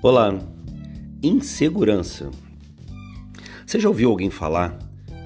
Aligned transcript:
Olá, 0.00 0.32
insegurança. 1.20 2.30
Você 3.66 3.80
já 3.80 3.88
ouviu 3.88 4.10
alguém 4.10 4.30
falar 4.30 4.78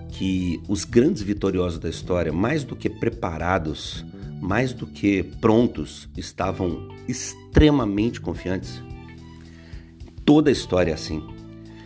que 0.09 0.63
os 0.67 0.87
grandes 0.87 1.21
vitoriosos 1.21 1.79
da 1.79 1.91
história, 1.91 2.33
mais 2.33 2.65
do 2.65 2.75
que 2.75 2.89
preparados, 2.89 4.03
mais 4.41 4.73
do 4.73 4.87
que 4.87 5.25
prontos, 5.43 6.09
estavam 6.17 6.89
extremamente 7.07 8.19
confiantes? 8.19 8.83
Toda 10.25 10.49
a 10.49 10.53
história 10.53 10.93
é 10.93 10.95
assim. 10.95 11.23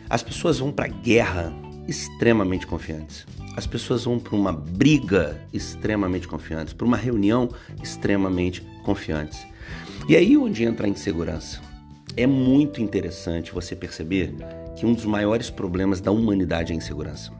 As 0.08 0.22
pessoas 0.22 0.60
vão 0.60 0.70
para 0.70 0.84
a 0.84 0.88
guerra 0.88 1.52
extremamente 1.88 2.68
confiantes. 2.68 3.26
As 3.56 3.66
pessoas 3.66 4.04
vão 4.04 4.20
para 4.20 4.36
uma 4.36 4.52
briga 4.52 5.44
extremamente 5.52 6.28
confiantes, 6.28 6.72
para 6.72 6.86
uma 6.86 6.96
reunião 6.96 7.48
extremamente 7.82 8.60
confiantes. 8.84 9.44
E 10.08 10.14
aí 10.14 10.36
onde 10.36 10.62
entra 10.62 10.86
a 10.86 10.88
insegurança? 10.88 11.66
É 12.16 12.26
muito 12.26 12.80
interessante 12.80 13.52
você 13.52 13.76
perceber 13.76 14.34
que 14.74 14.86
um 14.86 14.94
dos 14.94 15.04
maiores 15.04 15.50
problemas 15.50 16.00
da 16.00 16.10
humanidade 16.10 16.72
é 16.72 16.74
a 16.74 16.78
insegurança. 16.78 17.30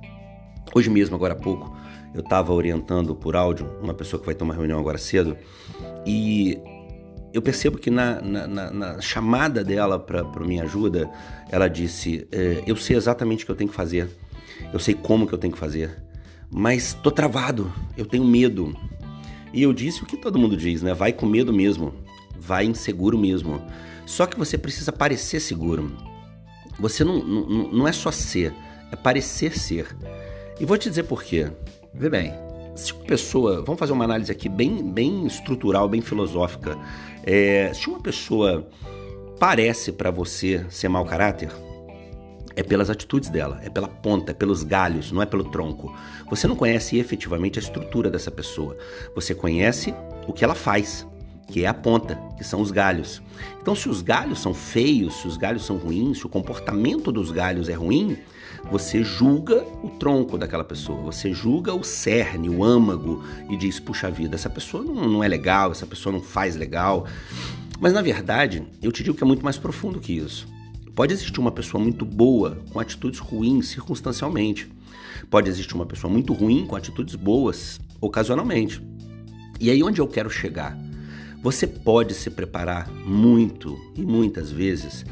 Hoje 0.75 0.91
mesmo, 0.91 1.17
agora 1.17 1.33
há 1.33 1.37
pouco, 1.37 1.75
eu 2.13 2.21
estava 2.21 2.53
orientando 2.53 3.15
por 3.15 3.35
áudio 3.35 3.67
uma 3.83 3.95
pessoa 3.95 4.21
que 4.21 4.27
vai 4.27 4.35
ter 4.35 4.45
uma 4.45 4.53
reunião 4.53 4.79
agora 4.79 4.99
cedo 4.99 5.37
e 6.05 6.59
eu 7.33 7.41
percebo 7.41 7.79
que 7.79 7.91
na, 7.91 8.21
na, 8.21 8.47
na, 8.47 8.71
na 8.71 9.01
chamada 9.01 9.65
dela 9.65 9.99
para 9.99 10.25
minha 10.45 10.65
ajuda, 10.65 11.11
ela 11.51 11.69
disse: 11.69 12.27
é, 12.31 12.63
Eu 12.67 12.77
sei 12.77 12.97
exatamente 12.97 13.45
o 13.45 13.47
que 13.47 13.53
eu 13.53 13.57
tenho 13.57 13.71
que 13.71 13.77
fazer, 13.77 14.11
eu 14.73 14.79
sei 14.79 14.95
como 14.95 15.27
que 15.27 15.33
eu 15.33 15.39
tenho 15.39 15.53
que 15.53 15.59
fazer, 15.59 15.91
mas 16.51 16.95
tô 16.95 17.11
travado, 17.11 17.73
eu 17.97 18.05
tenho 18.05 18.25
medo. 18.25 18.75
E 19.53 19.63
eu 19.63 19.73
disse 19.73 20.03
o 20.03 20.07
que 20.07 20.17
todo 20.17 20.39
mundo 20.39 20.57
diz, 20.57 20.83
né? 20.83 20.93
Vai 20.93 21.13
com 21.13 21.25
medo 21.25 21.53
mesmo, 21.53 21.95
vai 22.39 22.65
inseguro 22.65 23.19
mesmo. 23.19 23.63
Só 24.05 24.27
que 24.27 24.39
você 24.39 24.57
precisa 24.57 24.93
parecer 24.93 25.41
seguro. 25.41 25.97
Você 26.79 27.03
não, 27.03 27.23
não, 27.23 27.73
não 27.73 27.89
é 27.89 27.93
só 27.93 28.11
ser, 28.11 28.55
é 28.93 28.97
parecer 28.97 29.59
ser. 29.59 29.97
E 30.61 30.65
vou 30.65 30.79
te 30.79 30.89
dizer 30.89 31.05
por 31.05 31.23
quê. 31.23 31.51
Vê 31.93 32.11
bem, 32.11 32.33
se 32.75 32.93
uma 32.93 33.05
pessoa. 33.05 33.63
Vamos 33.63 33.79
fazer 33.79 33.93
uma 33.93 34.05
análise 34.05 34.31
aqui 34.31 34.49
bem, 34.49 34.83
bem 34.83 35.27
estrutural, 35.27 35.89
bem 35.89 36.01
filosófica. 36.01 36.77
É, 37.25 37.73
se 37.75 37.89
uma 37.89 38.01
pessoa 38.01 38.69
parece 39.39 39.93
para 39.93 40.11
você 40.11 40.65
ser 40.71 40.89
mau 40.89 41.05
caráter, 41.05 41.51
é 42.55 42.63
pelas 42.63 42.89
atitudes 42.89 43.29
dela, 43.29 43.61
é 43.63 43.69
pela 43.69 43.89
ponta, 43.89 44.31
é 44.31 44.35
pelos 44.35 44.63
galhos, 44.63 45.13
não 45.13 45.21
é 45.21 45.27
pelo 45.27 45.45
tronco. 45.45 45.95
Você 46.31 46.47
não 46.47 46.57
conhece 46.57 46.99
efetivamente 46.99 47.59
a 47.59 47.63
estrutura 47.63 48.11
dessa 48.11 48.31
pessoa. 48.31 48.77
Você 49.15 49.35
conhece 49.35 49.95
o 50.27 50.33
que 50.33 50.45
ela 50.45 50.55
faz 50.55 51.07
que 51.49 51.65
é 51.65 51.67
a 51.67 51.75
ponta, 51.75 52.19
que 52.37 52.45
são 52.45 52.61
os 52.61 52.71
galhos. 52.71 53.23
Então, 53.61 53.75
se 53.75 53.89
os 53.89 54.03
galhos 54.03 54.41
são 54.41 54.53
feios, 54.53 55.15
se 55.15 55.27
os 55.27 55.37
galhos 55.37 55.65
são 55.65 55.77
ruins, 55.77 56.19
se 56.19 56.27
o 56.27 56.29
comportamento 56.29 57.13
dos 57.13 57.31
galhos 57.31 57.69
é 57.69 57.75
ruim, 57.75 58.19
você 58.71 59.05
julga 59.05 59.65
o 59.83 59.91
tronco 59.91 60.37
daquela 60.37 60.65
pessoa, 60.65 61.01
você 61.03 61.33
julga 61.33 61.73
o 61.73 61.85
cerne, 61.85 62.51
o 62.51 62.65
âmago 62.65 63.23
e 63.49 63.57
diz: 63.57 63.79
puxa 63.79 64.11
vida, 64.11 64.35
essa 64.35 64.51
pessoa 64.51 64.83
não, 64.83 65.09
não 65.09 65.25
é 65.25 65.29
legal, 65.29 65.71
essa 65.71 65.87
pessoa 65.87 66.13
não 66.13 66.21
faz 66.21 66.57
legal. 66.57 67.07
Mas 67.79 67.93
na 67.93 68.03
verdade, 68.03 68.67
eu 68.83 68.91
te 68.91 69.05
digo 69.05 69.17
que 69.17 69.23
é 69.23 69.27
muito 69.27 69.45
mais 69.45 69.59
profundo 69.59 70.01
que 70.01 70.13
isso. 70.13 70.49
Pode 70.95 71.13
existir 71.13 71.39
uma 71.39 71.53
pessoa 71.53 71.83
muito 71.83 72.05
boa 72.05 72.59
com 72.73 72.81
atitudes 72.81 73.19
ruins 73.21 73.69
circunstancialmente. 73.69 74.69
Pode 75.31 75.49
existir 75.49 75.75
uma 75.75 75.87
pessoa 75.87 76.11
muito 76.11 76.33
ruim 76.33 76.67
com 76.67 76.75
atitudes 76.75 77.15
boas 77.15 77.79
ocasionalmente. 78.01 78.83
E 79.61 79.71
aí 79.71 79.83
onde 79.83 80.01
eu 80.01 80.09
quero 80.09 80.31
chegar? 80.31 80.86
Você 81.47 81.65
pode 81.65 82.13
se 82.13 82.29
preparar 82.29 82.91
muito 82.91 83.79
e 83.95 84.03
muitas 84.03 84.51
vezes 84.51 85.05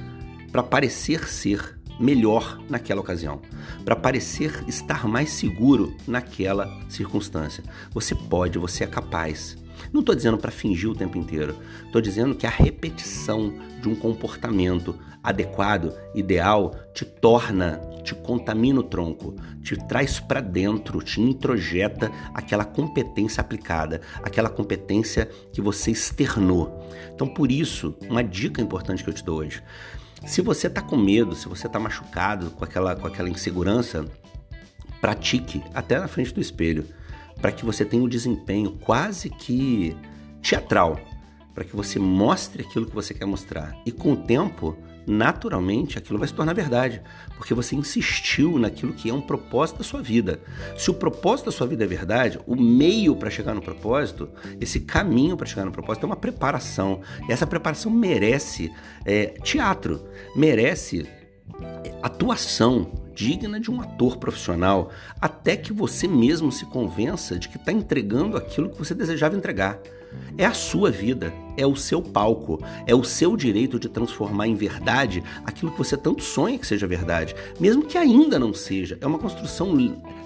para 0.51 0.65
parecer 0.65 1.29
ser 1.29 1.79
melhor 2.01 2.61
naquela 2.69 3.00
ocasião, 3.00 3.41
para 3.84 3.95
parecer 3.95 4.65
estar 4.67 5.06
mais 5.06 5.31
seguro 5.31 5.97
naquela 6.09 6.69
circunstância. 6.89 7.62
Você 7.93 8.17
pode, 8.17 8.59
você 8.59 8.83
é 8.83 8.87
capaz. 8.89 9.56
Não 9.93 10.01
estou 10.01 10.15
dizendo 10.15 10.39
para 10.39 10.51
fingir 10.51 10.91
o 10.91 10.95
tempo 10.95 11.19
inteiro, 11.19 11.57
estou 11.87 12.01
dizendo 12.01 12.35
que 12.35 12.47
a 12.47 12.51
repetição 12.51 13.55
de 13.81 13.89
um 13.89 13.95
comportamento 13.95 14.99
adequado, 15.23 15.95
ideal, 16.15 16.75
te 16.93 17.05
torna, 17.05 17.81
te 18.03 18.15
contamina 18.15 18.81
o 18.81 18.83
tronco, 18.83 19.35
te 19.62 19.75
traz 19.89 20.21
para 20.21 20.41
dentro, 20.41 21.01
te 21.01 21.19
introjeta 21.19 22.12
aquela 22.35 22.65
competência 22.65 23.41
aplicada, 23.41 24.03
aquela 24.23 24.51
competência 24.51 25.31
que 25.51 25.62
você 25.62 25.91
externou. 25.91 26.87
Então, 27.15 27.27
por 27.27 27.51
isso, 27.51 27.97
uma 28.09 28.23
dica 28.23 28.61
importante 28.61 29.03
que 29.03 29.09
eu 29.09 29.15
te 29.15 29.25
dou 29.25 29.39
hoje. 29.39 29.62
Se 30.27 30.43
você 30.43 30.67
está 30.67 30.83
com 30.83 30.97
medo, 30.97 31.35
se 31.35 31.49
você 31.49 31.67
está 31.67 31.81
machucado 31.81 32.51
com 32.51 32.65
aquela, 32.65 32.95
com 32.95 33.06
aquela 33.06 33.31
insegurança, 33.31 34.05
pratique 35.01 35.62
até 35.73 35.99
na 35.99 36.09
frente 36.09 36.35
do 36.35 36.41
espelho 36.41 36.87
para 37.41 37.53
que 37.53 37.65
você 37.65 37.84
tenha 37.84 38.03
um 38.03 38.09
desempenho 38.09 38.72
quase 38.84 39.31
que 39.31 39.97
teatral, 40.43 40.99
para 41.55 41.65
que 41.65 41.75
você 41.75 41.99
mostre 41.99 42.62
aquilo 42.62 42.87
que 42.87 42.95
você 42.95 43.15
quer 43.15 43.27
mostrar. 43.27 43.77
E 43.87 43.93
com 43.93 44.12
o 44.12 44.17
tempo, 44.17 44.77
naturalmente, 45.06 45.99
aquilo 45.99 46.19
vai 46.19 46.27
se 46.27 46.34
tornar 46.34 46.55
verdade, 46.55 47.03
porque 47.37 47.55
você 47.55 47.77
insistiu 47.77 48.59
naquilo 48.59 48.93
que 48.93 49.11
é 49.11 49.15
um 49.15 49.21
propósito 49.21 49.78
da 49.78 49.84
sua 49.84 50.03
vida. 50.03 50.41
Se 50.77 50.91
o 50.91 50.94
propósito 50.94 51.47
da 51.47 51.53
sua 51.53 51.67
vida 51.67 51.84
é 51.84 51.87
verdade, 51.87 52.39
o 52.47 52.56
meio 52.56 53.15
para 53.15 53.31
chegar 53.31 53.55
no 53.55 53.62
propósito, 53.62 54.28
esse 54.61 54.81
caminho 54.81 55.37
para 55.37 55.47
chegar 55.47 55.65
no 55.65 55.73
propósito 55.73 56.05
é 56.05 56.06
uma 56.06 56.17
preparação. 56.17 57.00
E 57.28 57.33
essa 57.33 57.47
preparação 57.47 57.91
merece 57.91 58.73
é, 59.05 59.27
teatro, 59.43 60.05
merece 60.34 61.06
atuação 62.03 63.03
digna 63.14 63.60
de 63.60 63.70
um 63.70 63.80
ator 63.80 64.16
profissional, 64.16 64.91
até 65.20 65.56
que 65.56 65.72
você 65.72 66.08
mesmo 66.08 66.50
se 66.50 66.66
convença 66.66 67.38
de 67.38 67.48
que 67.48 67.56
está 67.56 67.72
entregando 67.72 68.36
aquilo 68.36 68.70
que 68.70 68.78
você 68.78 68.94
desejava 68.94 69.36
entregar. 69.36 69.78
É 70.38 70.44
a 70.44 70.52
sua 70.52 70.91
vida, 70.91 71.32
é 71.56 71.66
o 71.66 71.75
seu 71.75 72.00
palco, 72.00 72.62
é 72.86 72.94
o 72.94 73.04
seu 73.04 73.36
direito 73.36 73.78
de 73.78 73.88
transformar 73.88 74.47
em 74.47 74.54
verdade 74.54 75.22
aquilo 75.44 75.72
que 75.72 75.78
você 75.78 75.97
tanto 75.97 76.22
sonha 76.22 76.58
que 76.58 76.66
seja 76.66 76.86
verdade, 76.86 77.34
mesmo 77.58 77.84
que 77.84 77.98
ainda 77.98 78.38
não 78.38 78.54
seja. 78.54 78.97
É 79.00 79.06
uma 79.06 79.19
construção 79.19 79.72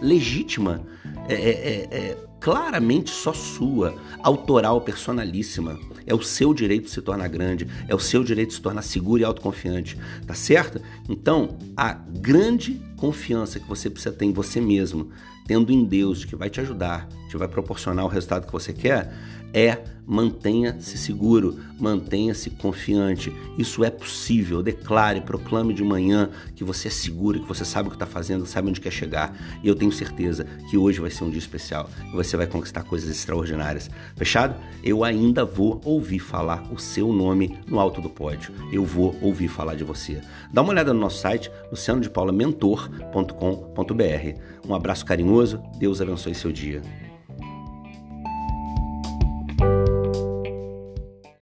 legítima, 0.01 0.83
é, 1.29 1.35
é, 1.35 1.39
é, 1.39 1.97
é 1.97 2.28
claramente 2.41 3.11
só 3.11 3.33
sua, 3.33 3.95
autoral, 4.23 4.81
personalíssima. 4.81 5.79
É 6.07 6.15
o 6.15 6.23
seu 6.23 6.55
direito 6.55 6.89
se 6.89 7.03
tornar 7.03 7.29
grande, 7.29 7.67
é 7.87 7.95
o 7.95 7.99
seu 7.99 8.25
direito 8.25 8.55
se 8.55 8.61
tornar 8.61 8.83
seguro 8.83 9.21
e 9.21 9.25
autoconfiante, 9.25 9.99
tá 10.27 10.35
certo? 10.35 10.81
Então, 11.09 11.59
a 11.77 11.93
grande 11.93 12.81
confiança 12.97 13.61
que 13.61 13.69
você 13.69 13.91
precisa 13.91 14.15
ter 14.15 14.25
em 14.25 14.33
você 14.33 14.61
mesmo, 14.61 15.11
tendo 15.47 15.73
em 15.73 15.85
Deus 15.85 16.25
que 16.25 16.37
vai 16.37 16.51
te 16.51 16.61
ajudar, 16.61 17.09
que 17.31 17.37
vai 17.37 17.49
proporcionar 17.49 18.05
o 18.05 18.09
resultado 18.09 18.47
que 18.47 18.53
você 18.53 18.73
quer, 18.73 19.13
é 19.53 19.83
mantenha-se 20.09 20.97
seguro, 20.97 21.59
mantenha-se 21.79 22.49
confiante. 22.49 23.31
Isso 23.59 23.85
é 23.85 23.91
possível. 23.91 24.63
Declare, 24.63 25.21
proclame 25.21 25.75
de 25.75 25.85
manhã 25.85 26.31
que 26.57 26.65
você 26.65 26.89
é 26.89 26.91
seguro, 26.91 27.41
que 27.41 27.47
você 27.47 27.63
sabe 27.63 27.89
o 27.89 27.91
que 27.91 27.97
está 27.97 28.07
fazendo, 28.07 28.47
sabe 28.47 28.71
onde 28.71 28.81
quer 28.81 28.91
chegar. 28.91 29.37
E 29.63 29.69
eu 29.69 29.75
tenho 29.75 29.93
certeza 29.93 30.47
que 30.71 30.79
hoje 30.79 30.99
vai 30.99 31.11
ser 31.11 31.25
um 31.25 31.31
dia 31.31 31.39
especial 31.39 31.91
e 32.07 32.13
você 32.13 32.39
vai 32.39 32.47
conquistar 32.47 32.85
coisas 32.85 33.11
extraordinárias. 33.11 33.91
Fechado? 34.17 34.55
Eu 34.83 35.05
ainda 35.05 35.45
vou 35.45 35.79
ouvir 35.85 36.21
falar 36.21 36.67
o 36.73 36.79
seu 36.79 37.13
nome 37.13 37.59
no 37.67 37.79
alto 37.79 38.01
do 38.01 38.09
pódio. 38.09 38.55
Eu 38.73 38.87
vou 38.87 39.15
ouvir 39.21 39.49
falar 39.49 39.75
de 39.75 39.85
você. 39.85 40.23
Dá 40.51 40.63
uma 40.63 40.71
olhada 40.71 40.95
no 40.95 41.01
nosso 41.01 41.21
site, 41.21 41.51
lucianodepaulamentor.com.br. 41.71 44.39
Um 44.67 44.75
abraço 44.75 45.05
carinhoso, 45.05 45.63
Deus 45.79 46.01
abençoe 46.01 46.35
seu 46.35 46.51
dia. 46.51 46.81